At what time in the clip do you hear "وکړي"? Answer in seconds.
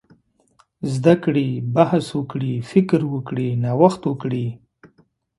2.17-2.53, 3.13-3.49, 4.07-4.47